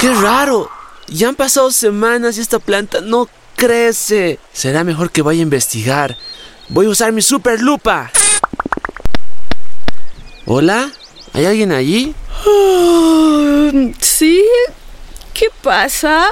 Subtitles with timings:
[0.00, 0.70] ¡Qué raro!
[1.08, 4.38] Ya han pasado semanas y esta planta no crece.
[4.50, 6.16] Será mejor que vaya a investigar.
[6.70, 8.10] Voy a usar mi super lupa.
[10.46, 10.90] ¿Hola?
[11.34, 12.14] ¿Hay alguien allí?
[14.00, 14.42] ¿Sí?
[15.34, 16.28] ¿Qué pasa?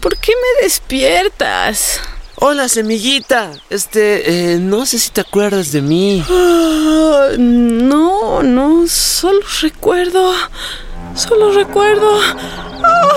[0.00, 2.00] ¿Por qué me despiertas?
[2.36, 3.50] Hola, semillita.
[3.68, 6.24] Este, eh, no sé si te acuerdas de mí.
[6.30, 10.32] Ah, no, no, solo recuerdo.
[11.14, 12.20] Solo recuerdo.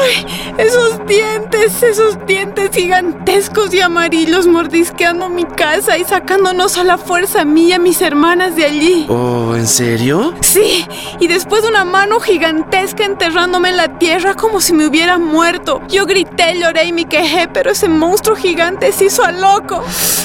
[0.01, 0.25] ¡Ay!
[0.57, 7.41] Esos dientes, esos dientes gigantescos y amarillos mordisqueando mi casa y sacándonos a la fuerza
[7.41, 9.05] a mí y a mis hermanas de allí.
[9.09, 10.33] Oh, ¿en serio?
[10.41, 10.85] Sí,
[11.19, 15.81] y después una mano gigantesca enterrándome en la tierra como si me hubiera muerto.
[15.87, 19.83] Yo grité, lloré y me quejé, pero ese monstruo gigante se hizo a loco.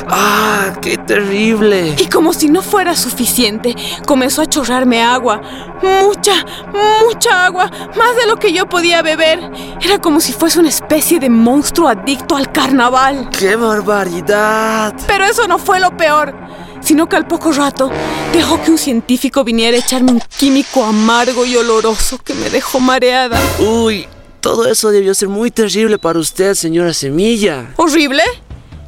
[0.08, 1.94] ¡Ah, qué terrible!
[1.98, 3.74] Y como si no fuera suficiente,
[4.06, 5.40] comenzó a chorrarme agua.
[5.82, 9.40] Mucha, mucha agua, más de lo que yo podía beber.
[9.80, 13.28] Era como si fuese una especie de monstruo adicto al carnaval.
[13.30, 14.94] ¡Qué barbaridad!
[15.06, 16.34] Pero eso no fue lo peor,
[16.80, 17.90] sino que al poco rato
[18.32, 22.80] dejó que un científico viniera a echarme un químico amargo y oloroso que me dejó
[22.80, 23.38] mareada.
[23.58, 24.06] Uy,
[24.40, 27.72] todo eso debió ser muy terrible para usted, señora Semilla.
[27.76, 28.22] ¿Horrible?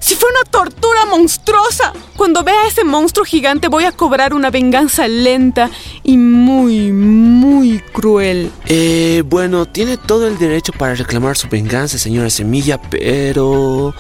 [0.07, 1.93] Si fue una tortura monstruosa.
[2.17, 5.69] Cuando vea a ese monstruo gigante voy a cobrar una venganza lenta
[6.05, 8.53] y muy, muy cruel.
[8.67, 13.97] Eh, bueno, tiene todo el derecho para reclamar su venganza, señora Semilla, pero...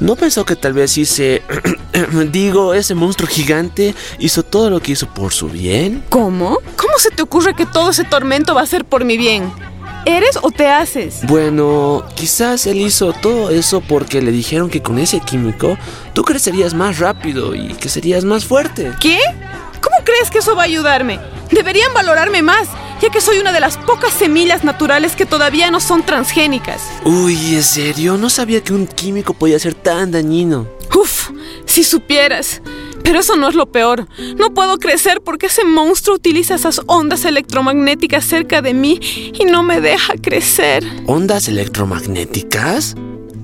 [0.00, 1.42] ¿No pensó que tal vez hice...
[2.32, 6.02] digo, ese monstruo gigante hizo todo lo que hizo por su bien?
[6.08, 6.58] ¿Cómo?
[6.74, 9.52] ¿Cómo se te ocurre que todo ese tormento va a ser por mi bien?
[10.06, 11.20] ¿Eres o te haces?
[11.26, 15.76] Bueno, quizás él hizo todo eso porque le dijeron que con ese químico
[16.14, 18.92] tú crecerías más rápido y que serías más fuerte.
[19.00, 19.18] ¿Qué?
[19.80, 21.20] ¿Cómo crees que eso va a ayudarme?
[21.50, 22.68] Deberían valorarme más,
[23.02, 26.82] ya que soy una de las pocas semillas naturales que todavía no son transgénicas.
[27.04, 28.16] Uy, ¿en serio?
[28.16, 30.66] No sabía que un químico podía ser tan dañino.
[30.94, 31.30] Uf,
[31.66, 32.62] si supieras.
[33.02, 34.06] Pero eso no es lo peor.
[34.36, 39.00] No puedo crecer porque ese monstruo utiliza esas ondas electromagnéticas cerca de mí
[39.38, 40.84] y no me deja crecer.
[41.06, 42.94] ¿Ondas electromagnéticas?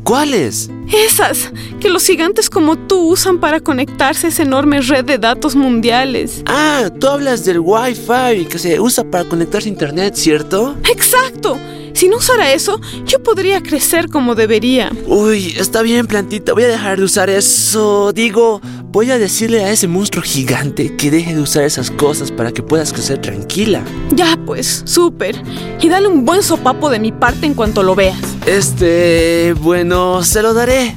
[0.07, 0.71] ¿Cuáles?
[0.93, 1.51] Esas
[1.81, 6.43] que los gigantes como tú usan para conectarse a esa enorme red de datos mundiales.
[6.47, 10.77] Ah, tú hablas del Wi-Fi que se usa para conectarse a Internet, ¿cierto?
[10.89, 11.59] ¡Exacto!
[11.97, 14.93] Si no usara eso, yo podría crecer como debería.
[15.07, 18.13] Uy, está bien, plantita, voy a dejar de usar eso.
[18.13, 18.61] Digo,
[18.93, 22.63] voy a decirle a ese monstruo gigante que deje de usar esas cosas para que
[22.63, 23.83] puedas crecer tranquila.
[24.11, 25.37] Ya pues, súper.
[25.81, 28.19] Y dale un buen sopapo de mi parte en cuanto lo veas.
[28.47, 30.95] Este, bueno, se lo daré.